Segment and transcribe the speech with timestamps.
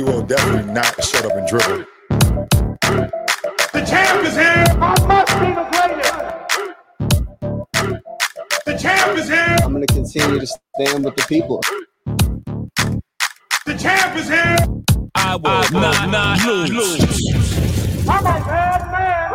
[0.00, 1.84] we will definitely not shut up and dribble.
[3.72, 4.64] The champ is here.
[4.80, 6.14] I must be the greatest.
[8.64, 9.56] The champ is here.
[9.62, 11.60] I'm going to continue to stand with the people.
[13.66, 14.56] The champ is here.
[15.16, 17.34] I will, I will not, not lose.
[18.08, 19.34] I'm a bad man.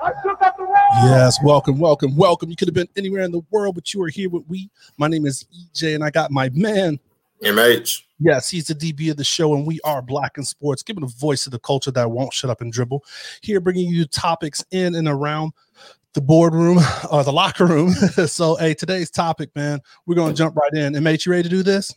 [0.00, 0.74] I took up the road.
[1.02, 2.48] Yes, welcome, welcome, welcome.
[2.48, 4.70] You could have been anywhere in the world, but you are here with we.
[4.96, 6.98] My name is EJ, and I got my man.
[7.44, 8.04] MH.
[8.20, 11.06] Yes, he's the DB of the show, and we are Black in Sports, giving a
[11.06, 13.04] voice to the culture that won't shut up and dribble.
[13.42, 15.52] Here, bringing you topics in and around
[16.14, 16.78] the boardroom
[17.12, 17.92] or the locker room.
[18.26, 20.94] so, hey, today's topic, man, we're going to jump right in.
[20.94, 21.94] MH, you ready to do this?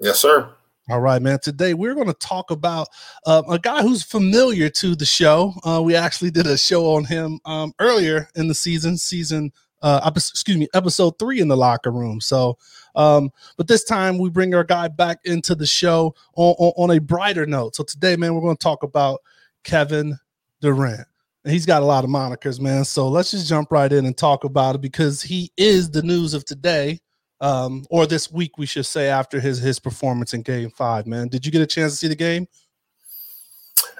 [0.00, 0.50] Yes, sir.
[0.90, 1.38] All right, man.
[1.40, 2.88] Today we're going to talk about
[3.24, 5.54] uh, a guy who's familiar to the show.
[5.64, 9.52] Uh, we actually did a show on him um, earlier in the season, season,
[9.82, 12.20] uh, episode, excuse me, episode three in the locker room.
[12.20, 12.58] So,
[12.94, 16.96] um, but this time we bring our guy back into the show on, on, on
[16.96, 17.76] a brighter note.
[17.76, 19.20] So today, man, we're going to talk about
[19.64, 20.18] Kevin
[20.60, 21.06] Durant.
[21.44, 22.84] And he's got a lot of monikers, man.
[22.84, 26.34] So let's just jump right in and talk about it because he is the news
[26.34, 27.00] of today
[27.42, 31.08] um, or this week, we should say, after his his performance in Game Five.
[31.08, 32.46] Man, did you get a chance to see the game?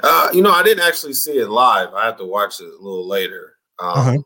[0.00, 1.92] Uh, you know, I didn't actually see it live.
[1.92, 3.54] I had to watch it a little later.
[3.80, 4.18] Um, uh-huh.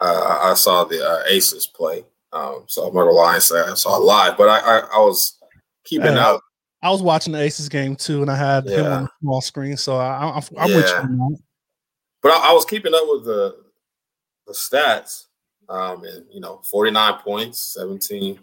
[0.00, 3.60] Uh, I saw the uh, Aces play, um, so I'm not gonna lie and say
[3.60, 5.38] I saw live, but I I, I was
[5.84, 6.28] keeping Yeah.
[6.28, 6.40] up.
[6.84, 9.76] I was watching the Aces game too, and I had him on the small screen,
[9.76, 10.94] so I, I'm, I'm with you.
[10.94, 11.36] Yeah.
[12.22, 13.56] But I, I was keeping up with the
[14.46, 15.26] the stats.
[15.68, 18.38] Um, and you know, 49 points, 17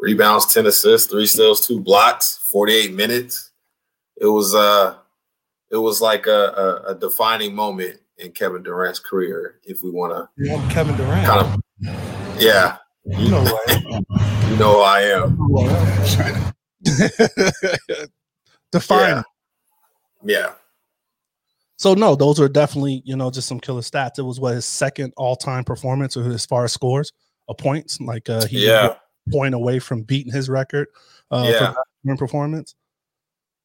[0.00, 3.52] rebounds, 10 assists, three steals, two blocks, 48 minutes.
[4.20, 4.96] It was uh
[5.70, 10.12] it was like a, a, a defining moment in Kevin Durant's career, if we want
[10.12, 11.26] to You want Kevin Durant?
[11.26, 13.82] kind of yeah, You know what?
[14.50, 15.36] you know who I am.
[18.72, 19.08] Define.
[19.08, 19.22] Yeah.
[20.22, 20.52] Yeah.
[21.76, 24.18] So no, those are definitely you know just some killer stats.
[24.18, 27.12] It was what his second all time performance, or as far as scores,
[27.48, 27.98] a points.
[28.00, 28.94] Like uh, he Yeah.
[29.32, 30.88] point away from beating his record.
[31.30, 31.72] Uh, Yeah.
[32.04, 32.74] for performance.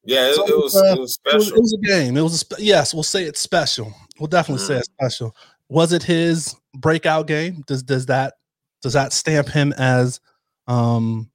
[0.06, 1.56] Yeah, it, So, it was uh, it was It was, special.
[1.56, 2.16] it was a game.
[2.16, 2.94] It was a yes.
[2.94, 3.92] We'll say it's special.
[4.18, 4.78] We'll definitely say Mhm.
[4.78, 5.36] it's special.
[5.68, 7.62] Was it his breakout game?
[7.66, 8.34] Does does that
[8.82, 10.20] does that stamp him as
[10.68, 11.30] um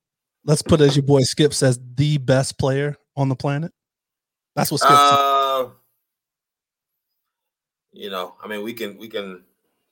[0.46, 3.72] let's put it as your boy Skip says the best player on the planet?
[4.56, 4.92] That's what Skip.
[4.92, 5.66] Uh,
[7.94, 9.44] you know, I mean, we can we can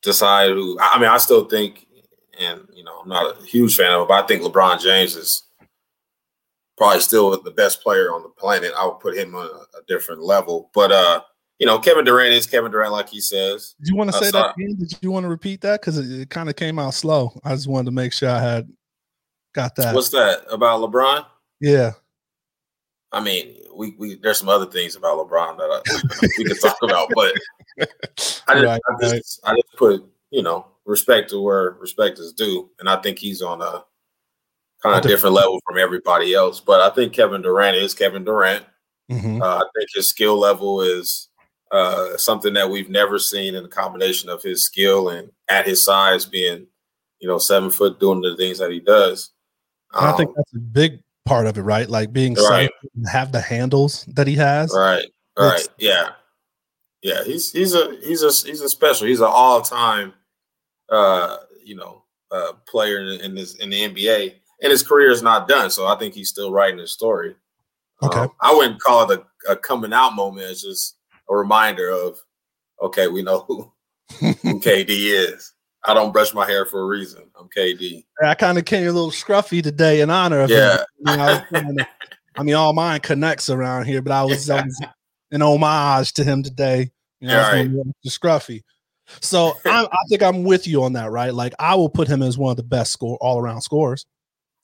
[0.02, 0.78] decide who.
[0.80, 1.86] I mean, I still think,
[2.40, 5.16] and you know, I'm not a huge fan of it, but I think LeBron James
[5.16, 5.44] is
[6.80, 8.72] probably still the best player on the planet.
[8.76, 10.72] I would put him on a, a different level.
[10.74, 11.22] But uh,
[11.60, 13.76] you know, Kevin Durant is Kevin Durant, like he says.
[13.82, 14.54] Did you want to uh, say sorry.
[14.58, 14.78] that again?
[14.80, 15.82] Did you want to repeat that?
[15.82, 17.38] Because it, it kind of came out slow.
[17.44, 18.70] I just wanted to make sure I had
[19.54, 19.94] got that.
[19.94, 21.26] What's that about LeBron?
[21.60, 21.92] yeah.
[23.12, 26.78] I mean, we, we there's some other things about LeBron that I, we can talk
[26.84, 27.34] about, but
[27.80, 32.32] I just, Right, I just I just put you know respect to where respect is
[32.34, 33.84] due, and I think he's on a
[34.84, 36.60] kind of different level from everybody else.
[36.60, 38.66] But I think Kevin Durant is Kevin Durant.
[39.12, 39.42] Mhm.
[39.42, 41.28] Uh, I think his skill level is
[41.72, 45.84] uh, something that we've never seen in the combination of his skill and at his
[45.84, 46.66] size being,
[47.20, 49.32] you know, seven foot doing the things that he does.
[49.94, 51.88] And I think Um, that's a big part of it, right?
[51.88, 52.72] Like being Right.
[53.12, 54.72] have the handles that he has.
[54.76, 55.12] Right.
[55.38, 55.68] Right.
[55.78, 56.10] Yeah.
[57.04, 57.24] Yeah.
[57.24, 59.06] He's he's a he's a he's a special.
[59.08, 60.14] He's an all time,
[60.90, 65.22] uh, you know, uh, player in, in this in the NBA, and his career is
[65.24, 65.70] not done.
[65.70, 67.36] So I think he's still writing his story.
[68.04, 68.20] Okay.
[68.20, 70.48] Um, I wouldn't call it a, a coming out moment.
[70.50, 70.98] It's just
[71.30, 72.20] a reminder of,
[72.82, 73.72] okay, we know who,
[74.20, 75.54] who KD is.
[75.86, 77.24] I don't brush my hair for a reason.
[77.40, 78.06] I'm KD.
[78.24, 80.78] I kind of came a little scruffy today in honor of Yeah.
[80.78, 80.80] him.
[80.80, 81.78] I mean, I, was trying
[82.38, 84.82] I mean, all mine connects around here, but I was, I was
[85.32, 86.92] an homage to him today.
[87.20, 87.72] You know, I was Right.
[87.72, 88.64] gonna be the scruffy.
[89.22, 91.34] So I, I think I'm with you on that, right?
[91.34, 94.06] Like I will put him as one of the best score all around scores,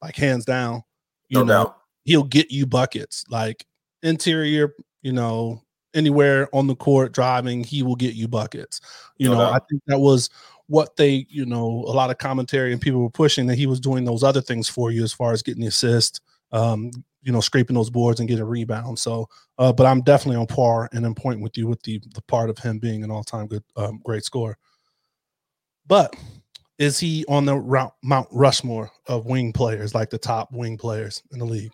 [0.01, 0.83] like hands down.
[1.29, 1.77] You No know, doubt.
[2.03, 3.65] he'll get you buckets, like
[4.03, 5.61] interior, you know,
[5.93, 8.81] anywhere on the court driving, he will get you buckets.
[9.17, 9.53] You No know, doubt.
[9.53, 10.29] I think that was
[10.67, 13.79] what they, you know, a lot of commentary and people were pushing that he was
[13.79, 16.21] doing those other things for you as far as getting the assist,
[16.51, 19.01] um, you know, scraping those boards and getting rebounds.
[19.01, 22.21] So, uh, but I'm definitely on par and in point with you with the the
[22.23, 24.57] part of him being an all time good, um, great scorer.
[25.87, 26.15] But
[26.77, 31.23] is he on the route, Mount Rushmore of wing players, like the top wing players
[31.31, 31.71] in the league,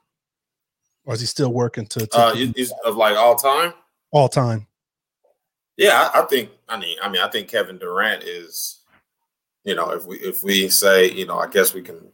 [1.05, 2.35] or is he still working to, to Uh,
[2.85, 3.73] of like all time.
[4.11, 4.67] all time?
[5.77, 6.49] Yeah, I, I think.
[6.69, 8.77] I mean, I mean, I think Kevin Durant is.
[9.63, 12.11] You know, if we if we say, you know, I guess we can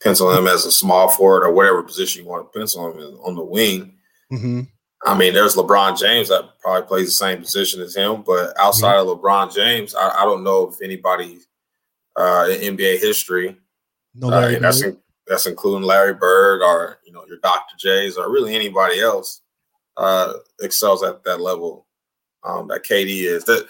[0.00, 3.14] pencil him as a small forward or whatever position you want to pencil him in,
[3.16, 3.94] on the wing.
[4.30, 4.62] hmm
[5.04, 8.96] I mean, there's LeBron James that probably plays the same position as him, but outside
[8.96, 11.38] of LeBron James, I, I don't know if anybody
[12.16, 13.56] uh, in NBA history,
[14.14, 17.74] No, uh, and that's in, that's including Larry Bird or you know your Dr.
[17.78, 19.42] J's or really anybody else
[19.96, 21.86] uh, excels at that level
[22.44, 23.44] um, that KD is.
[23.44, 23.66] That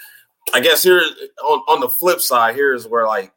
[0.54, 1.00] I guess here
[1.44, 3.32] on, on the flip side, here is where like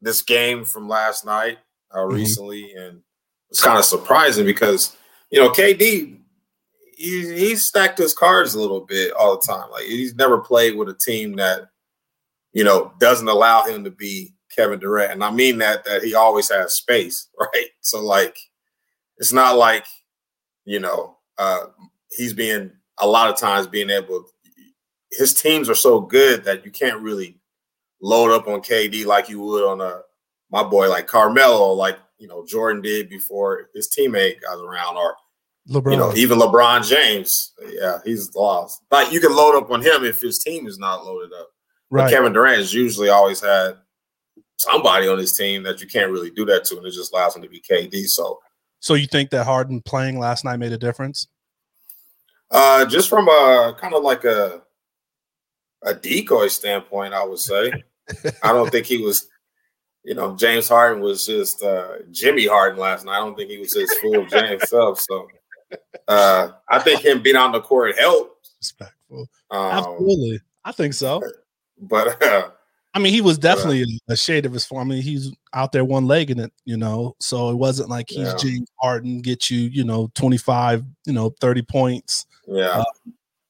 [0.00, 1.58] this game from last night
[1.90, 2.12] uh, Mhm.
[2.12, 3.02] recently, and
[3.50, 4.96] it's kind of surprising because
[5.30, 6.18] you know KD
[6.96, 9.70] he he's stacked his cards a little bit all the time.
[9.70, 11.68] Like he's never played with a team that
[12.58, 16.16] you know doesn't allow him to be Kevin Durant, and I mean that that he
[16.16, 17.68] always has space, right?
[17.82, 18.36] So like
[19.18, 19.86] it's not like
[20.64, 21.66] you know uh
[22.10, 24.24] he's being a lot of times being able
[25.12, 27.38] his teams are so good that you can't really
[28.02, 30.00] load up on KD like you would on a
[30.50, 35.14] my boy like Carmelo, like you know Jordan did before his teammate got around, or
[35.68, 35.92] LeBron.
[35.92, 37.52] you know even LeBron James.
[37.70, 38.82] Yeah, he's lost.
[38.90, 41.50] Like you can load up on him if his team is not loaded up.
[41.90, 42.10] But.
[42.10, 43.76] Kevin Durant has usually always had
[44.58, 47.36] somebody on his team that you can't really do that to, and it just allows
[47.36, 48.06] him to be KD.
[48.06, 48.40] So
[48.80, 51.28] So you think that Harden playing last night made a difference?
[52.50, 54.62] uh just from a kind of like a
[55.82, 57.72] a decoy standpoint, I would say.
[58.42, 59.28] I don't think he was,
[60.04, 63.16] you know, James Harden was just uh, Jimmy Harden last night.
[63.16, 65.00] I don't think he was just full of James himself.
[65.00, 65.28] So
[66.08, 68.50] uh, I think him being on the court helped.
[68.60, 69.28] Respectful.
[69.50, 70.40] Um, Absolutely.
[70.64, 71.22] I think so.
[71.80, 72.50] But uh,
[72.94, 74.90] I mean, he was definitely a shade of his form.
[74.90, 77.14] I mean, he's out there one legging it, you know.
[77.20, 78.36] So it wasn't like he's Yeah.
[78.36, 82.82] James Harden, get you, you know, 25, you know, 30 points yeah,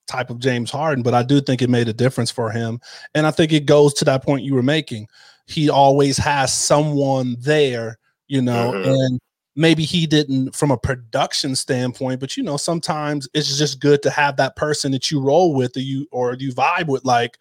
[0.08, 2.80] type of James Harden, but I do think it made a difference for him.
[3.14, 5.06] And I think it goes to that point you were making.
[5.46, 8.86] He always has someone there, you know, Mhm.
[8.86, 9.20] and
[9.54, 14.10] maybe he didn't from a production standpoint, but you know, sometimes it's just good to
[14.10, 17.38] have that person that you roll with or you or you vibe with, like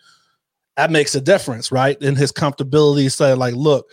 [0.78, 2.00] that makes a difference, right?
[2.02, 3.90] In his comfortability, say like, look,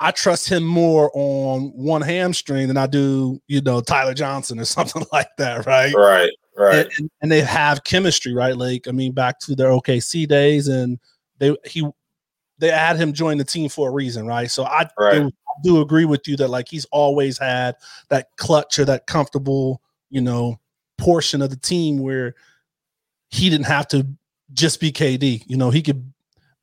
[0.00, 4.64] I trust him more on one hamstring than I do, you know, Tyler Johnson or
[4.64, 5.92] something like that, right?
[5.94, 6.86] right, right.
[6.96, 8.56] and, and, they have chemistry, right?
[8.56, 11.00] Like, I mean, back to their OKC days, and
[11.38, 11.84] they he
[12.58, 14.50] they had him join the team for a reason, right?
[14.50, 15.14] So I, Right.
[15.14, 17.76] do, I do agree with you that like he's always had
[18.10, 19.80] that clutch or that comfortable,
[20.10, 20.60] you know,
[20.98, 22.34] portion of the team where
[23.30, 24.06] he didn't have to
[24.52, 25.44] just be KD.
[25.46, 26.12] You know, he could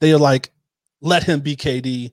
[0.01, 0.51] they are like
[1.01, 2.11] let him be KD,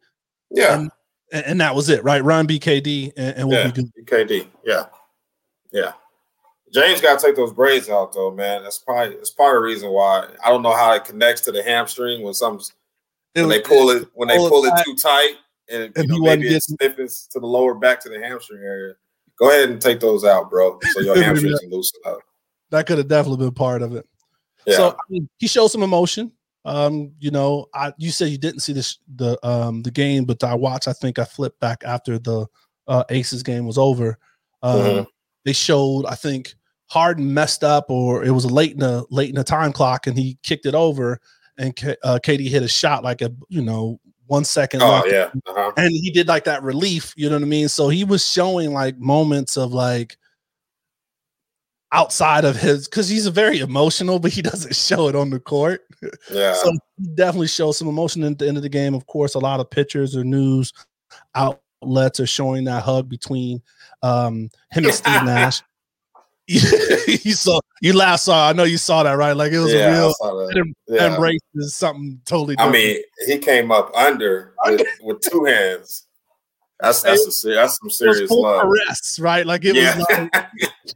[0.51, 0.87] yeah,
[1.33, 2.23] and, and that was it, right?
[2.23, 3.71] Run BKD, and, and we'll yeah.
[3.71, 4.07] be good.
[4.07, 4.47] KD.
[4.65, 4.85] Yeah,
[5.73, 5.93] yeah.
[6.73, 8.63] James got to take those braids out though, man.
[8.63, 11.53] That's probably that's part of the reason why I don't know how it connects to
[11.53, 12.61] the hamstring when some
[13.35, 15.35] when they pull it when they pull it too tight
[15.69, 18.95] and, you know, maybe it stiffens to the lower back to the hamstring area.
[19.39, 22.19] Go ahead and take those out, bro, so your hamstrings can loosen up.
[22.71, 24.07] that could have definitely been part of it.
[24.67, 26.33] Yeah, So I mean, he showed some emotion.
[26.65, 30.43] Um, you know, I you said you didn't see this the um the game, but
[30.45, 30.89] I watched.
[30.89, 32.47] I think I flipped back after the
[32.87, 34.19] uh, Aces game was over.
[34.63, 35.07] Um, Mhm.
[35.45, 36.07] They showed.
[36.07, 36.55] I think
[36.89, 40.17] Harden messed up, or it was late in the late in the time clock, and
[40.17, 41.21] he kicked it over,
[41.59, 45.31] and K, uh, KD hit a shot like a you know one second oh yeah,
[45.47, 45.73] uh-huh.
[45.77, 48.73] and he did like that relief you know what i mean so he was showing
[48.73, 50.17] like moments of like
[51.93, 55.39] outside of his because he's a very emotional but he doesn't show it on the
[55.39, 55.83] court
[56.31, 59.35] yeah, so he definitely shows some emotion at the end of the game of course
[59.35, 60.73] a lot of pictures or news
[61.35, 63.63] outlets are showing that hug between
[64.03, 65.63] um him and steve nash
[66.47, 69.89] you saw you last saw i know you saw that right like it was yeah.
[69.89, 71.15] a real Yeah.
[71.15, 76.09] embrace is something totally I mean, he came up under with, with two hands.
[76.83, 78.63] That's that's a, that's some was serious love.
[78.63, 79.47] caress, right?
[79.47, 80.49] Like it yeah, was like,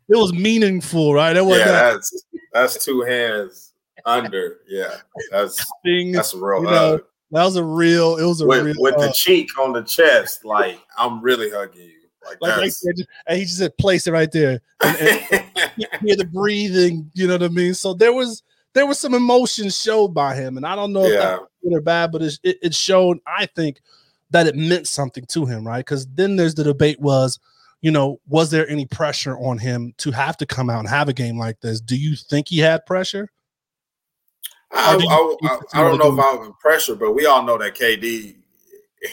[0.08, 1.36] it was meaningful, right?
[1.36, 3.72] It wasn't that that's that's two hands
[4.04, 4.58] under.
[4.66, 4.96] Yeah,
[5.30, 6.10] that's thing.
[6.10, 6.64] that's a real hug.
[6.64, 7.00] know,
[7.30, 8.16] that was a real.
[8.16, 8.74] It was a with, real.
[8.78, 11.92] with the cheek on the chest, like I'm really hugging you.
[12.26, 16.16] Like, like right there, and he just said, "Place it right there." And, and hear
[16.16, 17.12] the breathing.
[17.14, 17.74] You know what I mean?
[17.74, 21.12] So there was there was some emotion showed by him, and I don't know if
[21.12, 23.20] yeah, that's good or bad, but it, it, it showed.
[23.24, 23.80] I think
[24.30, 25.84] that it meant something to him, right?
[25.84, 27.38] Because then there's the debate was,
[27.80, 31.08] you know, was there any pressure on him to have to come out and have
[31.08, 31.80] a game like this?
[31.80, 33.28] Do you think he had pressure?
[34.72, 37.56] I, do I, I, I don't know if more I'm pressure, but we all know
[37.58, 38.36] that KD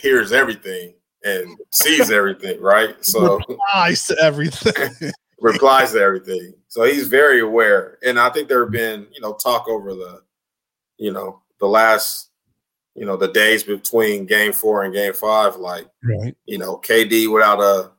[0.02, 2.96] hears everything and sees everything, right?
[3.02, 3.40] So
[3.74, 5.12] Eyes to everything.
[5.44, 6.54] replies to everything.
[6.70, 8.00] So he's very aware.
[8.04, 10.22] And I think there have been, you know, talk over the,
[10.98, 12.30] you know, the last,
[12.96, 16.36] you know, the days between game four and game five, like, right.
[16.46, 17.92] you know, KD without a,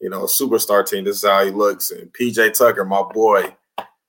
[0.00, 1.90] you know, a superstar team, this is how he looks.
[1.90, 3.54] And PJ Tucker, my boy,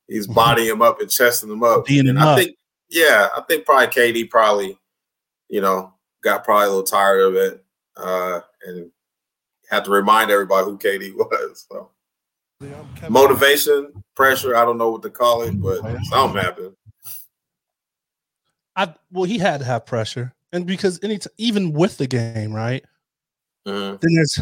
[0.07, 1.85] he's bodying him up and chesting him up.
[1.85, 2.39] Beating and him I up.
[2.39, 2.55] think,
[2.89, 4.79] yeah, I think probably KD probably,
[5.49, 5.93] you know,
[6.23, 7.63] got probably a little tired of it,
[7.97, 8.91] uh, and
[9.69, 11.65] had to remind everybody who KD was.
[11.69, 11.91] So
[13.09, 16.75] motivation, pressure, I don't know what to call it, but something happened.
[18.79, 22.53] I well, he had to have pressure, and because any t- even with the game,
[22.53, 22.83] right?
[23.67, 23.99] Mhm.
[23.99, 24.39] Then there's,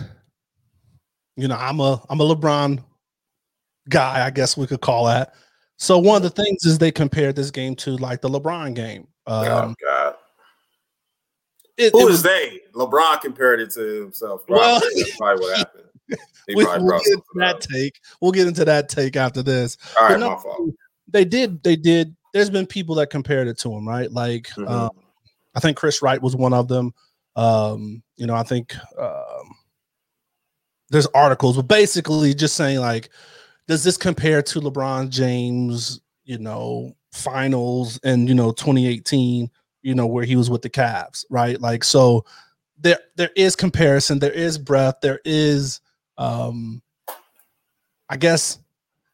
[1.36, 2.84] you know, I'm a I'm a LeBron
[3.90, 5.34] guy, I guess we could call that.
[5.78, 9.08] So one of the things is they compared this game to like the LeBron game.
[9.26, 10.16] Um, oh God,
[11.78, 12.62] it, who it is was, they?
[12.76, 14.44] LeBron compared it to himself.
[14.48, 15.02] Well, Probably.
[15.02, 15.84] That's probably what happened.
[16.50, 17.62] We, will get into that up.
[17.62, 18.00] take.
[18.22, 19.78] We'll get into that take after this.
[20.00, 20.70] All right, no, my fault.
[21.08, 21.64] They did.
[21.64, 22.16] They did.
[22.34, 24.12] There's been people that compared it to him, right?
[24.12, 24.70] Like, Mhm.
[24.70, 24.90] um,
[25.56, 26.94] I think Chris Wright was one of them.
[27.36, 29.56] Um, you know, I think um,
[30.90, 33.10] there's articles, but basically just saying like,
[33.68, 36.00] does this compare to LeBron James?
[36.26, 39.50] You know, finals and you know 2018.
[39.82, 41.60] You know where he was with the Cavs, right?
[41.62, 42.26] Like, so
[42.78, 44.20] there there is comparison.
[44.20, 44.96] There is breath.
[45.02, 45.80] There is,
[46.18, 46.82] um,
[48.10, 48.60] I guess,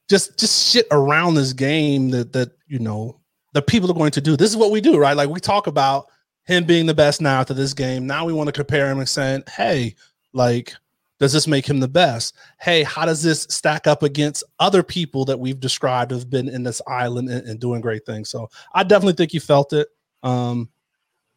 [0.10, 3.20] just just shit around this game that that you know
[3.54, 4.36] the people are going to do.
[4.36, 5.16] This is what we do, right?
[5.16, 6.08] Like we talk about
[6.46, 8.06] him being the best now after this game.
[8.06, 9.96] Now we want to compare him and saying, hey,
[10.34, 10.74] like,
[11.20, 12.36] does this make him the best?
[12.60, 16.64] Hey, how does this stack up against other people that we've described have been in
[16.64, 18.30] this island and, and doing great things?
[18.30, 19.88] So I definitely think you felt it.
[20.24, 20.70] Um,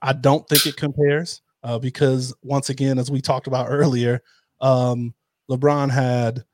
[0.02, 4.22] I don't think it compares uh, because once again, as we talked about earlier,
[4.60, 5.14] um,
[5.50, 6.44] LeBron had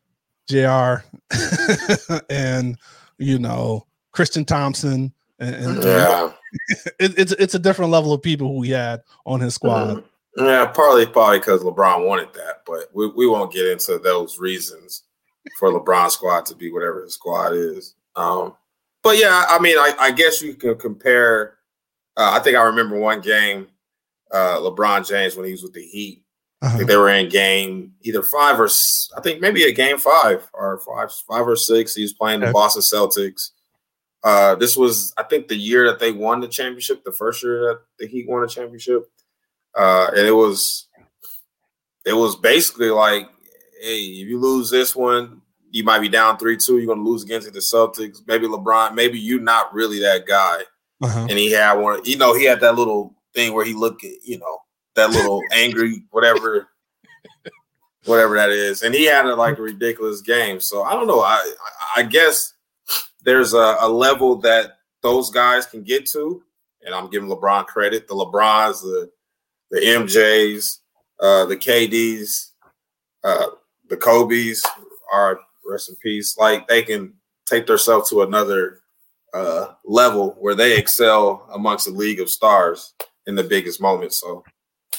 [0.48, 1.04] Jr.
[2.30, 2.76] and
[3.18, 6.32] you know Tristan Thompson, and, and Yeah.
[7.00, 9.96] it, it's it's a different level of people who we had on his squad.
[9.96, 10.04] Mhm.
[10.36, 15.02] Yeah, partly probably because LeBron wanted that, but we, we won't get into those reasons
[15.58, 17.94] for LeBron's squad to be whatever his squad is.
[18.16, 18.54] Um,
[19.02, 21.58] but yeah, I mean, I, I guess you can compare.
[22.16, 23.66] Uh, I think I remember one game,
[24.32, 26.22] uh, LeBron James when he was with the Heat.
[26.62, 26.76] I Uh-huh.
[26.76, 28.68] think they were in game either five or
[29.16, 31.94] I think maybe a game five or five, five or six.
[31.94, 32.52] He was playing the Okay.
[32.52, 33.50] Boston Celtics.
[34.22, 37.02] Uh, this was, I think, the year that they won the championship.
[37.02, 39.10] The first year that the Heat won a championship,
[39.76, 40.86] uh, and it was,
[42.06, 43.28] it was basically like,
[43.80, 45.40] hey, if you lose this one,
[45.72, 46.76] you might be down three two.
[46.78, 48.18] You're going to lose against the Celtics.
[48.28, 48.94] Maybe LeBron.
[48.94, 50.60] Maybe you're not really that guy
[51.02, 51.26] Uh-huh.
[51.28, 52.00] and he had one.
[52.04, 54.58] You know, he had that little thing where he looked at, you know,
[54.94, 56.68] that little angry whatever,
[58.04, 60.60] whatever that is, and he had a, like a ridiculous game.
[60.60, 61.20] So I don't know.
[61.20, 61.54] I
[61.96, 62.54] I, guess
[63.24, 66.42] there's a, a level that those guys can get to,
[66.84, 68.08] and I'm giving LeBron credit.
[68.08, 69.10] The LeBrons, the
[69.70, 70.64] the MJs,
[71.20, 72.50] uh, the KDs,
[73.24, 73.46] uh,
[73.88, 74.62] the Kobe's
[75.12, 76.36] are rest in peace.
[76.36, 77.14] Like they can
[77.46, 78.80] take themselves to another
[79.34, 82.94] uh, level where they excel amongst the league of stars
[83.26, 84.20] in the biggest moments.
[84.20, 84.44] So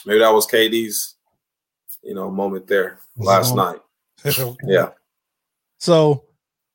[0.05, 1.15] maybe that was KD's,
[2.03, 3.79] you know, moment there last night.
[4.65, 4.89] Yeah.
[5.79, 6.24] So,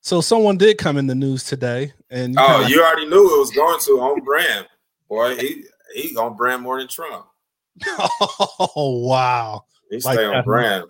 [0.03, 3.35] so someone did come in the news today, and you Oh, kinda- you already knew
[3.37, 4.67] it was going to on brand,
[5.09, 5.35] boy.
[5.37, 7.27] He he on brand more than Trump.
[7.89, 9.65] oh wow!
[9.91, 10.45] He Like stay on that.
[10.45, 10.85] brand.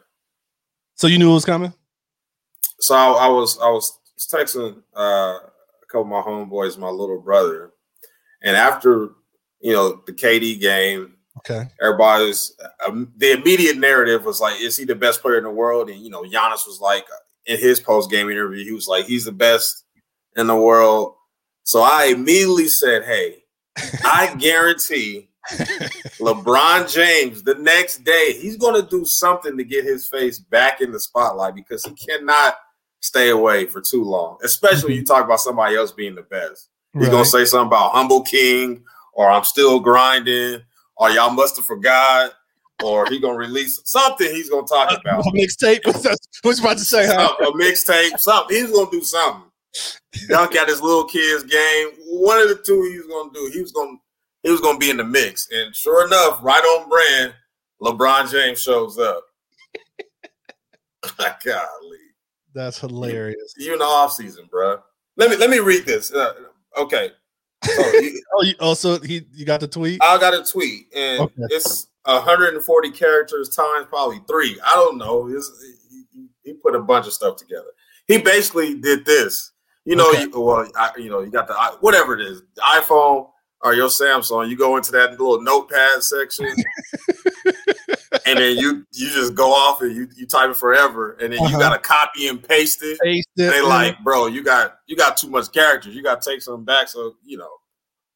[0.97, 1.73] So you knew it was coming.
[2.81, 7.21] So I, I was I was texting uh, a couple of my homeboys, my little
[7.21, 7.71] brother,
[8.43, 9.11] and after
[9.61, 11.69] you know the KD game, Okay.
[11.81, 12.53] everybody's
[12.87, 15.89] um, the immediate narrative was like, is he the best player in the world?
[15.91, 17.05] And you know, Giannis was like
[17.47, 19.85] in his post game interview, he was like, he's the best
[20.37, 21.15] in the world.
[21.65, 23.45] So I immediately said, hey,
[24.05, 25.29] I guarantee
[26.21, 30.81] LeBron James the next day he's going to do something to get his face back
[30.81, 32.55] in the spotlight because he cannot
[33.01, 36.69] stay away for too long, especially when you talk about somebody else being the best.
[36.95, 37.13] He's Right.
[37.13, 40.63] gonna say something about humble king, or I'm still grinding,
[40.99, 42.33] or y'all must have forgot,
[42.83, 44.29] or he gonna release something.
[44.29, 45.85] He's gonna talk about A mixtape.
[46.43, 47.07] What's about to say?
[47.07, 47.35] Huh?
[47.41, 48.57] a mixtape, something.
[48.57, 49.45] He's gonna do something.
[50.29, 51.89] Dunk at his little kid's game.
[52.07, 53.51] One of the two he was gonna do.
[53.53, 53.97] He was gonna
[54.43, 55.49] he was gonna be in the mix.
[55.51, 57.35] And sure enough, right on brand,
[57.83, 59.25] LeBron James shows up.
[61.45, 61.99] Golly.
[62.55, 63.55] That's hilarious.
[63.57, 64.81] You in the off season, bro.
[65.17, 66.13] Let me let me read this.
[66.13, 66.35] Uh,
[66.77, 67.11] okay.
[67.65, 70.01] Oh, so you, Oh, you, oh, so he you got the tweet?
[70.03, 71.35] I got a tweet, and Okay.
[71.51, 74.59] it's 140 characters times probably three.
[74.65, 75.27] I don't know.
[75.27, 77.67] He- he put a bunch of stuff together.
[78.07, 79.53] He basically did this.
[79.85, 80.23] You know, Okay.
[80.23, 83.29] you, well, I, you know, you got the whatever it is, the iPhone
[83.63, 84.49] or your Samsung.
[84.49, 86.47] You go into that little notepad section,
[88.29, 91.41] and then you you just go off and you you type it forever, and then
[91.41, 91.59] you Uh-huh.
[91.59, 92.99] got to copy and paste it.
[93.01, 95.95] Paste it, they like, bro, you got you got too much characters.
[95.95, 96.89] You got to take some back.
[96.89, 97.51] So you know,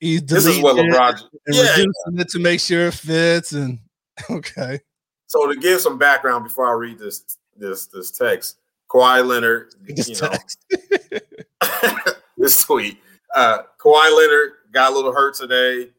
[0.00, 1.20] He's this is what LeBron.
[1.46, 1.62] and Yeah.
[1.70, 3.52] reducing it to make sure it fits.
[3.52, 3.78] And
[4.30, 4.80] okay,
[5.26, 7.24] So to give some background before I read this
[7.56, 8.58] this this text,
[8.90, 10.58] Kawhi Leonard, This you know, text.
[12.36, 12.98] this tweet.
[13.34, 15.90] Uh, Kawhi Leonard got a little hurt today.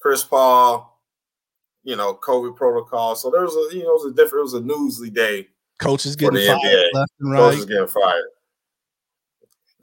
[0.00, 0.91] Chris Paul,
[1.84, 3.14] you know, COVID protocol.
[3.16, 5.48] So there was a, you know, it was a different, it was a newsly day.
[5.78, 6.84] coaches getting fired NBA.
[6.94, 7.68] left and right.
[7.68, 8.24] getting fired.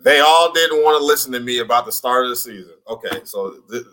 [0.01, 2.75] They all didn't want to listen to me about the start of the season.
[2.89, 3.83] Okay, so this,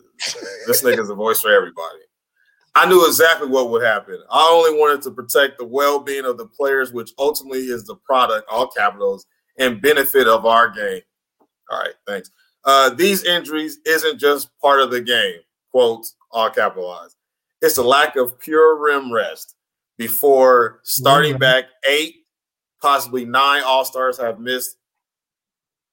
[0.66, 1.98] this nigga's a voice for everybody.
[2.76, 4.18] I knew exactly what would happen.
[4.30, 8.46] I only wanted to protect the well-being of the players, which ultimately is the product,
[8.50, 9.26] all capitals,
[9.58, 11.00] and benefit of our game.
[11.70, 12.30] All right, thanks.
[12.64, 15.40] Uh, these injuries isn't just part of the game.
[15.70, 17.15] Quotes all capitalized.
[17.62, 19.54] It's a lack of pure rim rest
[19.98, 22.26] before starting Rim back eight,
[22.82, 24.76] possibly nine All Stars have missed,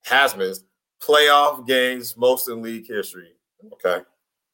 [0.03, 0.65] has missed
[1.01, 3.29] playoff games most in league history.
[3.73, 4.03] Okay,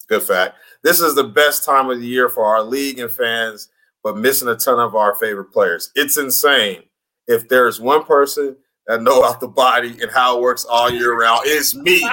[0.07, 0.57] good fact.
[0.83, 3.69] This is the best time of the year for our league and fans,
[4.03, 5.91] but missing a ton of our favorite players.
[5.95, 6.83] It's insane.
[7.27, 8.55] If there's one person
[8.87, 12.07] that know about the body and how it works all year round, it's me.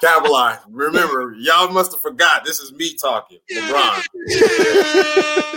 [0.00, 0.58] Capitalize.
[0.68, 2.44] Remember, y'all must have forgot.
[2.44, 3.38] This is me talking.
[3.52, 4.02] LeBron.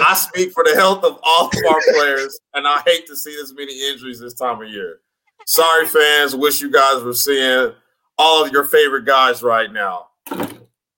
[0.01, 3.31] I speak for the health of all of our players, and I hate to see
[3.31, 4.99] this many injuries this time of year.
[5.45, 6.35] Sorry, fans.
[6.35, 7.73] Wish you guys were seeing
[8.17, 10.07] all of your favorite guys right now.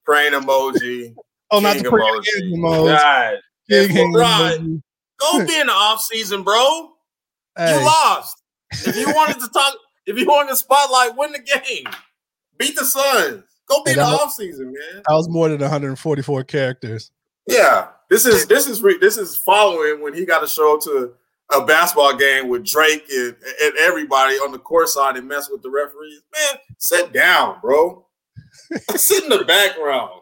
[0.04, 1.16] Praying emoji.
[1.52, 2.54] oh, not the emoji.
[2.54, 2.98] emoji.
[2.98, 3.40] God.
[3.70, 4.82] King LeBron, emoji.
[5.20, 6.90] Go be in the off season, bro.
[7.58, 8.42] Hey, You lost.
[8.72, 11.86] If you wanted to talk, if you wanted the spotlight, win the game.
[12.62, 13.44] Beat the Suns.
[13.68, 15.04] Go beat the was- off season, man.
[15.08, 17.12] that was more than 144 characters.
[17.48, 20.82] Yeah, this is this is re- this is following when he got to show up
[20.84, 21.14] to
[21.54, 25.62] a basketball game with Drake and, and everybody on the court side and mess with
[25.64, 26.22] the referees.
[26.34, 28.06] Man, sit down, bro.
[28.96, 30.22] sit in the background.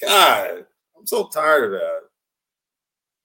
[0.00, 0.64] God,
[0.96, 2.00] I'm so tired of that.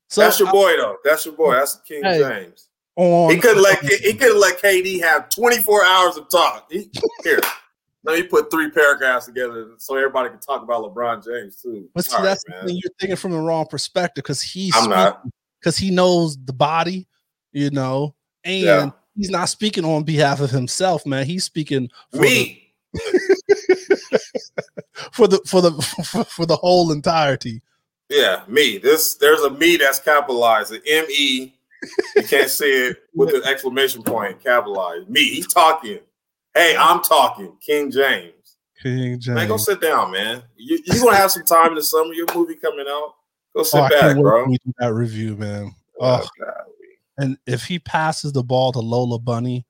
[0.10, 0.98] So That's your boy, though.
[1.04, 1.54] That's your boy.
[1.54, 2.70] That's King Hey, James.
[2.96, 6.68] on He couldn't let he couldn't let KD have 24 hours of talk.
[6.72, 6.90] He,
[7.24, 7.40] here,
[8.08, 11.90] let me put three paragraphs together so everybody can talk about LeBron James too.
[11.94, 12.44] But see, that's.
[12.66, 14.74] You're thinking from the wrong perspective because he's
[15.60, 17.08] because he knows the body,
[17.52, 18.90] you know, and Yeah.
[19.16, 21.26] he's not speaking on behalf of himself, man.
[21.26, 22.72] He's speaking for Me.
[22.94, 24.20] the,
[25.12, 25.72] for the for the
[26.06, 27.62] for, for the whole entirety.
[28.10, 28.78] Yeah, me.
[28.78, 30.72] This there's a me that's capitalized.
[30.72, 31.54] An M E.
[32.16, 34.42] You can't say it with an exclamation point.
[34.44, 35.10] Capitalized.
[35.10, 35.22] Me.
[35.30, 36.00] He's talking.
[36.58, 37.56] Hey, I'm talking.
[37.64, 38.34] King James.
[38.82, 39.28] King James.
[39.36, 40.42] Man, go sit down, man.
[40.56, 42.14] You you gonna have some time in the summer.
[42.14, 43.14] Your movie coming out.
[43.56, 44.46] Go sit oh, back, bro.
[44.46, 45.76] we do that review, man.
[46.00, 46.54] Oh, Oh, God.
[47.20, 49.68] and if he passes the ball to Lola Bunny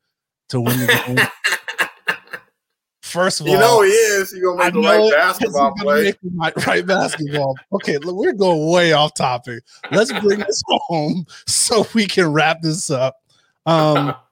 [0.47, 2.17] to win the game,
[3.01, 4.31] first of all, You know he is.
[4.31, 6.03] He gonna make the right basketball he's play.
[6.03, 7.55] make the right, right basketball.
[7.73, 9.61] Okay, look, we're going way off topic.
[9.91, 13.17] Let's bring this home so we can wrap this up.
[13.65, 14.15] Um,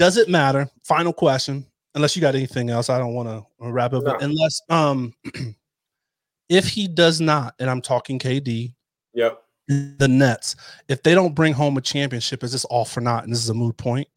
[0.00, 0.66] does it matter?
[0.82, 1.66] Final question.
[1.94, 4.02] Unless you got anything else, I don't want to wrap it.
[4.02, 4.26] But No.
[4.26, 5.12] unless, um,
[6.48, 8.74] if he does not, and I'm talking KD,
[9.12, 9.42] Yep.
[9.68, 10.56] the Nets,
[10.88, 13.24] if they don't bring home a championship, is this all for naught?
[13.24, 14.08] And this is a moot point.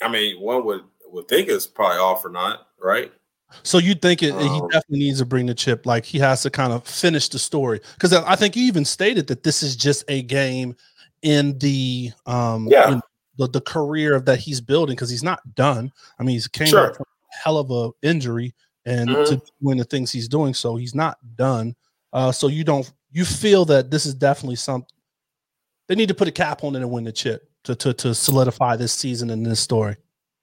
[0.00, 3.12] I mean, one would would think it's probably off or not, right?
[3.64, 6.42] So you think it, he Um, definitely needs to bring the chip, like he has
[6.42, 9.74] to kind of finish the story because I think you even stated that this is
[9.74, 10.76] just a game
[11.22, 12.92] in the um Yeah.
[12.92, 13.00] in
[13.38, 15.92] the, the career of that he's building because he's not done.
[16.18, 16.94] I mean, he's came Sure.
[16.94, 18.54] from a hell of a injury
[18.86, 19.26] and Mhm.
[19.28, 21.74] to doing the things he's doing, so he's not done.
[22.12, 24.86] Uh, so you don't you feel that this is definitely something
[25.88, 28.14] they need to put a cap on it and win the chip to to to
[28.14, 29.96] solidify this season and this story.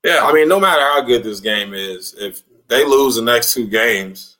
[0.03, 3.53] Yeah, I mean, no matter how good this game is, if they lose the next
[3.53, 4.37] two games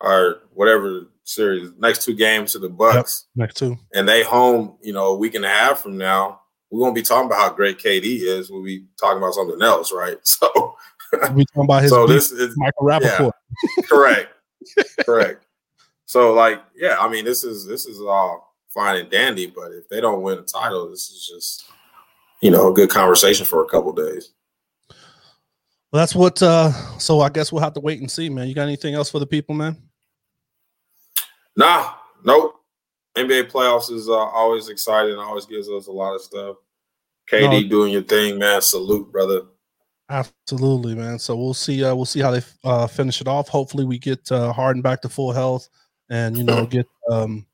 [0.00, 3.76] or whatever series, next two games to the Bucks, Next two.
[3.94, 6.40] and they home, you know, a week and a half from now,
[6.70, 8.50] we won't be talking about how great KD is.
[8.50, 10.16] We'll be talking about something else, right?
[10.24, 10.76] So,
[11.34, 13.32] We talking about his so this is Michael Rapaport.
[13.88, 14.28] correct,
[15.04, 15.44] correct.
[16.06, 19.88] So, like, yeah, I mean, this is this is all fine and dandy, but if
[19.88, 21.64] they don't win a title, this is just,
[22.40, 24.32] you know, a good conversation for a couple days.
[25.92, 26.40] Well, that's what.
[26.42, 28.46] uh So I guess we'll have to wait and see, man.
[28.46, 29.76] You got anything else for the people, man?
[31.60, 31.92] Nah,
[32.24, 32.54] nope.
[33.18, 35.16] NBA playoffs is uh, always exciting.
[35.18, 36.56] Always gives us a lot of stuff.
[37.30, 37.68] KD No.
[37.68, 38.62] doing your thing, man.
[38.62, 39.42] Salute, brother.
[40.08, 41.18] Absolutely, man.
[41.18, 41.84] So we'll see.
[41.84, 43.48] Uh, we'll see how they uh, finish it off.
[43.48, 45.68] Hopefully, we get uh, Harden back to full health
[46.08, 47.44] and you know get um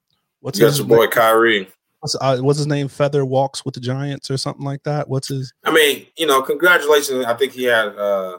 [0.40, 1.68] what's You his your boy Kyrie.
[1.98, 2.86] what's, uh, what's his name?
[2.86, 5.08] Feather walks with the Giants or something like that.
[5.08, 5.52] What's his?
[5.64, 7.24] I mean, you know, congratulations.
[7.24, 7.88] I think he had.
[7.96, 8.38] uh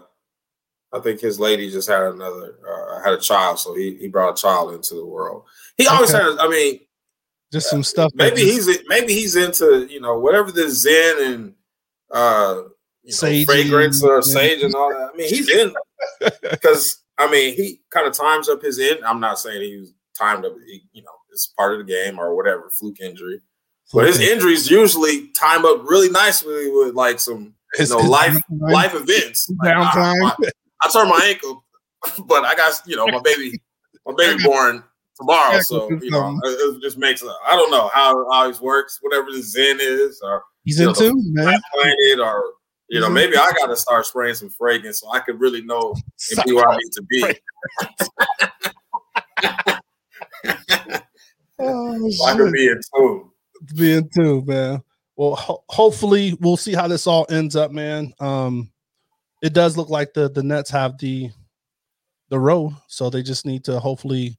[0.94, 4.38] I think his lady just had another uh, had a child, so he he brought
[4.38, 5.44] a child into the world.
[5.78, 6.24] He always Okay.
[6.24, 6.38] has.
[6.40, 6.80] I mean,
[7.52, 8.12] Just some stuff.
[8.16, 11.54] maybe just- he's maybe he's into you know whatever this Zen and
[12.12, 12.62] uh
[13.04, 14.22] you know, Sage fragrance or yeah.
[14.22, 15.12] sage and all that.
[15.14, 15.74] I mean, he's in
[16.52, 18.98] because I mean he kind of times up his in.
[19.06, 20.54] I'm not saying he was timed up.
[20.66, 23.42] he- You know, it's part of the game or whatever fluke injury.
[23.94, 28.42] But his injuries usually time up really nicely with like some you His- know life
[28.50, 29.50] life events.
[29.64, 30.24] Like, Downtime.
[30.24, 30.50] I, I
[30.92, 31.64] turned my ankle,
[32.28, 33.60] but I got you know my baby
[34.06, 34.84] my baby born
[35.16, 39.00] tomorrow, so you know it, just makes I don't know how it always works.
[39.02, 41.60] Whatever the Zen is, or He's in tune, man.
[41.74, 42.44] planet, or
[42.90, 45.94] you know maybe I got to start spraying some fragrance so I could really know
[46.38, 47.36] and be where I need to be.
[51.60, 53.30] Oh, So I could be in tune.
[53.76, 54.84] be in tune, man.
[55.16, 58.14] Well, ho- hopefully we'll see how this all ends up, man.
[58.20, 58.70] Um,
[59.42, 61.30] it does look like the the Nets have the
[62.30, 64.38] the road, so they just need to hopefully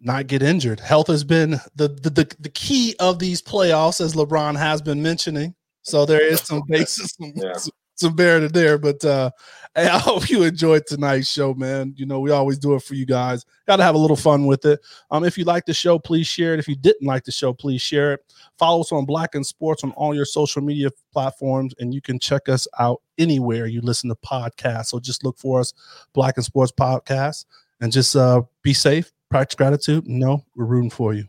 [0.00, 0.80] not get injured.
[0.80, 5.02] Health has been the the the, the key of these playoffs, as LeBron has been
[5.02, 5.54] mentioning.
[5.82, 7.52] So there is some basis, some, Yeah.
[7.54, 8.78] some, some bear there.
[8.78, 9.30] But uh,
[9.74, 11.94] hey, I hope you enjoyed tonight's show, man.
[11.96, 13.44] You know we always do it for you guys.
[13.66, 14.80] Got to have a little fun with it.
[15.10, 16.60] Um, if you like the show, please share it.
[16.60, 18.20] If you didn't like the show, please share it.
[18.58, 22.18] Follow us on Black in Sports on all your social media platforms, and you can
[22.18, 24.86] check us out anywhere you listen to podcasts.
[24.86, 25.72] So just look for us,
[26.12, 27.46] Black in Sports Podcast,
[27.80, 30.06] and just uh, be safe, practice gratitude.
[30.06, 31.26] No, we're rooting for you.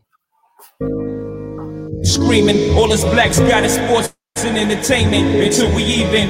[2.02, 4.13] Screaming, all us blacks got sports
[4.44, 6.28] and entertainment until we even.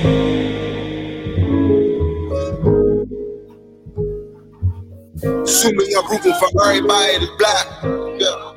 [5.42, 7.66] Assuming I'm rooting for everybody that's black.
[8.20, 8.54] Yeah.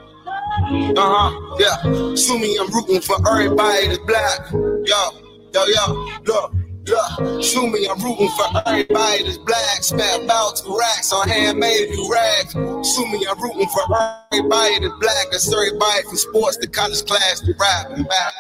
[0.96, 1.56] Uh-huh.
[1.60, 2.12] Yeah.
[2.14, 4.52] Assuming I'm rooting for everybody that's black.
[4.52, 5.10] Yo,
[5.54, 6.54] yo, yo, look.
[6.88, 9.84] Look, assuming I'm rooting for everybody that's black.
[9.84, 12.56] Spent about two racks on handmade new rags.
[12.56, 13.84] Assuming I'm rooting for
[14.32, 15.28] everybody that's black.
[15.32, 18.34] That's everybody from sports to college class to rap and back.